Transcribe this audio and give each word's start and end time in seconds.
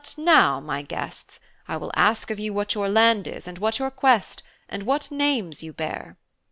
But 0.03 0.15
now, 0.17 0.59
my 0.59 0.81
guests, 0.81 1.39
I 1.67 1.77
will 1.77 1.91
ask 1.95 2.31
of 2.31 2.39
you 2.39 2.53
what 2.53 2.73
your 2.73 2.89
land 2.89 3.27
is, 3.27 3.47
and 3.47 3.59
what 3.59 3.77
your 3.77 3.91
quest, 3.91 4.41
and 4.67 4.81
what 4.81 5.11
names 5.11 5.61
you 5.61 5.73
bear.' 5.73 6.17